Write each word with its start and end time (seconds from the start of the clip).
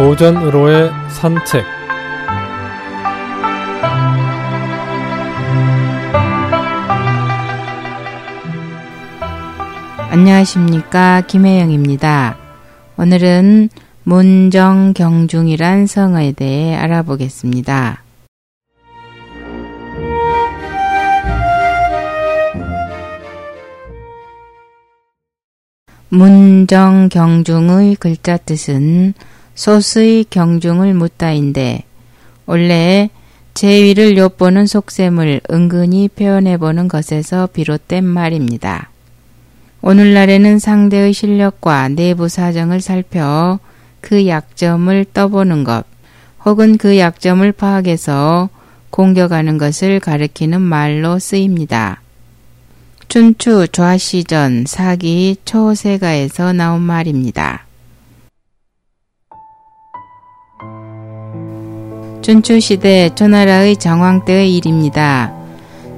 오전으로의 0.00 0.90
산책 1.10 1.62
안녕하십니까 10.08 11.20
김혜영입니다. 11.26 12.38
오늘은 12.96 13.68
문정경중이란 14.04 15.86
성어에 15.86 16.32
대해 16.32 16.74
알아보겠습니다. 16.76 18.02
문정경중의 26.08 27.96
글자 27.96 28.38
뜻은 28.38 29.12
소수의 29.60 30.24
경중을 30.30 30.94
묻다인데 30.94 31.82
원래 32.46 33.10
제위를 33.52 34.16
엿보는 34.16 34.64
속셈을 34.64 35.42
은근히 35.50 36.08
표현해보는 36.08 36.88
것에서 36.88 37.46
비롯된 37.46 38.02
말입니다. 38.02 38.88
오늘날에는 39.82 40.58
상대의 40.58 41.12
실력과 41.12 41.88
내부 41.88 42.30
사정을 42.30 42.80
살펴 42.80 43.58
그 44.00 44.26
약점을 44.26 45.04
떠보는 45.12 45.64
것 45.64 45.84
혹은 46.46 46.78
그 46.78 46.96
약점을 46.96 47.52
파악해서 47.52 48.48
공격하는 48.88 49.58
것을 49.58 50.00
가리키는 50.00 50.58
말로 50.62 51.18
쓰입니다. 51.18 52.00
춘추 53.08 53.68
좌시전 53.72 54.64
사기 54.66 55.36
초세가에서 55.44 56.54
나온 56.54 56.80
말입니다. 56.80 57.66
춘추시대 62.22 63.14
초나라의 63.14 63.76
정왕 63.76 64.26
때의 64.26 64.54
일입니다. 64.56 65.32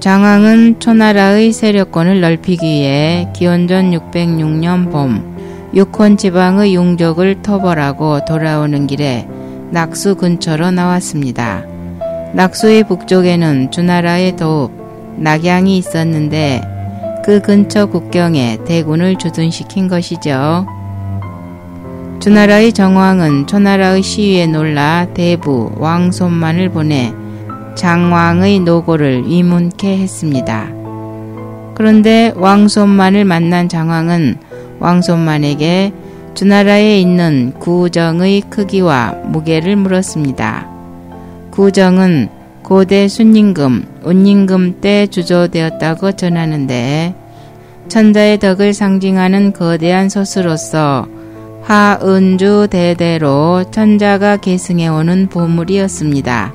장왕은 0.00 0.80
초나라의 0.80 1.52
세력권을 1.52 2.22
넓히기 2.22 2.64
위해 2.64 3.28
기원전 3.34 3.90
606년 3.90 4.90
봄 4.90 5.36
육혼 5.74 6.16
지방의 6.16 6.74
용족을 6.74 7.42
토벌하고 7.42 8.24
돌아오는 8.24 8.86
길에 8.86 9.28
낙수 9.70 10.14
근처로 10.14 10.70
나왔습니다. 10.70 11.64
낙수의 12.32 12.84
북쪽에는 12.84 13.70
주나라의 13.70 14.36
도읍 14.36 14.72
낙양이 15.18 15.76
있었는데 15.76 16.62
그 17.24 17.42
근처 17.42 17.86
국경에 17.86 18.58
대군을 18.64 19.16
주둔시킨 19.16 19.88
것이죠. 19.88 20.66
주나라의 22.26 22.72
정왕은 22.72 23.46
초나라의 23.46 24.02
시위에 24.02 24.48
놀라 24.48 25.06
대부 25.14 25.70
왕손만을 25.76 26.70
보내 26.70 27.14
장왕의 27.76 28.58
노고를 28.60 29.28
위문케 29.28 29.98
했습니다. 29.98 30.68
그런데 31.76 32.32
왕손만을 32.34 33.24
만난 33.24 33.68
장왕은 33.68 34.38
왕손만에게 34.80 35.92
주나라에 36.34 37.00
있는 37.00 37.52
구정의 37.60 38.40
크기와 38.50 39.14
무게를 39.26 39.76
물었습니다. 39.76 40.68
구정은 41.52 42.28
고대 42.64 43.06
순임금, 43.06 44.00
운임금 44.02 44.80
때 44.80 45.06
주조되었다고 45.06 46.16
전하는데 46.16 47.14
천자의 47.86 48.40
덕을 48.40 48.74
상징하는 48.74 49.52
거대한 49.52 50.08
소수로서 50.08 51.06
하은주 51.66 52.68
대대로 52.70 53.64
천자가 53.72 54.36
계승해오는 54.36 55.26
보물이었습니다. 55.26 56.54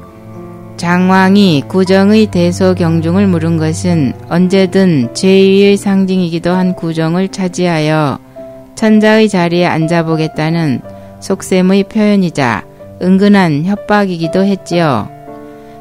장왕이 0.77 1.65
구정의 1.67 2.27
대소경중을 2.27 3.27
물은 3.27 3.57
것은 3.57 4.13
언제든 4.29 5.13
제위의 5.13 5.75
상징이기도 5.75 6.51
한 6.51 6.75
구정을 6.75 7.27
차지하여 7.27 8.19
천자의 8.75 9.27
자리에 9.27 9.65
앉아보겠다는 9.65 10.79
속셈의 11.19 11.89
표현이자 11.89 12.63
은근한 13.01 13.65
협박이기도 13.65 14.45
했지요. 14.45 15.09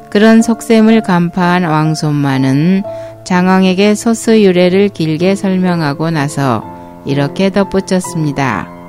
그런 0.09 0.41
속셈을 0.41 1.03
간파한 1.03 1.63
왕손만은 1.63 2.83
장왕에게 3.23 3.95
소수 3.95 4.43
유래를 4.43 4.89
길게 4.89 5.35
설명하고 5.35 6.11
나서 6.11 6.65
이렇게 7.05 7.49
덧붙였습니다. 7.49 8.80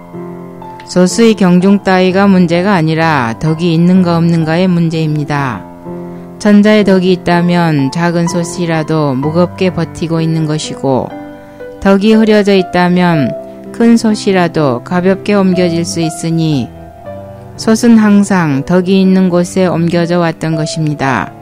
소수의 0.86 1.34
경중 1.34 1.82
따위가 1.82 2.26
문제가 2.26 2.74
아니라 2.74 3.34
덕이 3.40 3.72
있는가 3.72 4.16
없는가의 4.16 4.68
문제입니다. 4.68 5.64
천자의 6.38 6.84
덕이 6.84 7.12
있다면 7.12 7.92
작은 7.92 8.26
솥이라도 8.26 9.14
무겁게 9.14 9.72
버티고 9.72 10.20
있는 10.20 10.46
것이고 10.46 11.08
덕이 11.80 12.14
흐려져 12.14 12.54
있다면 12.54 13.72
큰 13.72 13.96
솥이라도 13.96 14.82
가볍게 14.84 15.34
옮겨질 15.34 15.84
수 15.84 16.00
있으니 16.00 16.68
솥은 17.56 17.96
항상 17.96 18.64
덕이 18.64 19.00
있는 19.00 19.28
곳에 19.28 19.66
옮겨져 19.66 20.18
왔던 20.18 20.56
것입니다. 20.56 21.32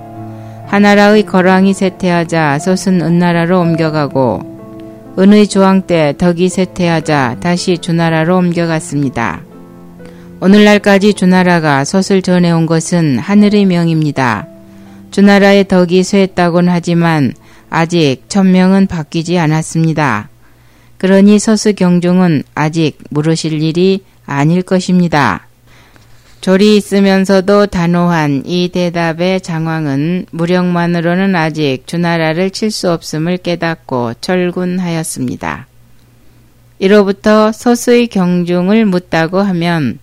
하나라의 0.66 1.24
거랑이 1.24 1.72
쇠퇴하자 1.72 2.58
솥은 2.58 3.00
은나라로 3.00 3.58
옮겨가고 3.58 4.49
은의 5.18 5.48
조항 5.48 5.82
때 5.82 6.14
덕이 6.16 6.48
쇠퇴하자 6.48 7.38
다시 7.40 7.78
주나라로 7.78 8.36
옮겨갔습니다. 8.36 9.42
오늘날까지 10.40 11.14
주나라가 11.14 11.84
솥을 11.84 12.22
전해온 12.22 12.64
것은 12.66 13.18
하늘의 13.18 13.66
명입니다. 13.66 14.46
주나라의 15.10 15.68
덕이 15.68 16.02
쇠했다곤 16.04 16.68
하지만 16.68 17.34
아직 17.68 18.22
천명은 18.28 18.86
바뀌지 18.86 19.38
않았습니다. 19.38 20.30
그러니 20.96 21.38
서수 21.38 21.74
경중은 21.74 22.44
아직 22.54 22.98
물으실 23.10 23.62
일이 23.62 24.04
아닐 24.26 24.62
것입니다. 24.62 25.48
졸이 26.40 26.76
있으면서도 26.76 27.66
단호한 27.66 28.44
이 28.46 28.70
대답의 28.72 29.42
장왕은 29.42 30.26
무력만으로는 30.30 31.36
아직 31.36 31.82
주나라를 31.86 32.50
칠 32.50 32.70
수 32.70 32.90
없음을 32.90 33.36
깨닫고 33.36 34.14
철군하였습니다. 34.22 35.66
이로부터 36.78 37.52
서수의 37.52 38.06
경중을 38.06 38.86
묻다고 38.86 39.40
하면 39.40 39.98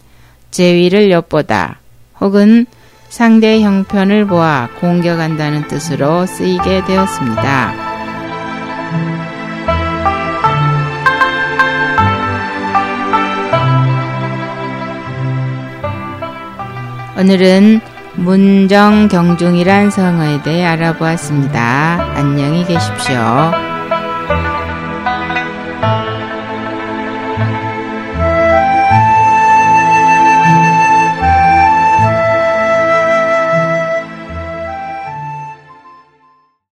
제위를 0.51 1.09
엿보다 1.09 1.79
혹은 2.21 2.67
상대 3.09 3.61
형편을 3.61 4.27
보아 4.27 4.69
공격한다는 4.79 5.67
뜻으로 5.67 6.27
쓰이게 6.27 6.85
되었습니다. 6.85 7.73
오늘은 17.17 17.81
문정경중이란 18.13 19.89
성어에 19.89 20.43
대해 20.43 20.63
알아보았습니다. 20.65 22.13
안녕히 22.15 22.63
계십시오. 22.63 23.66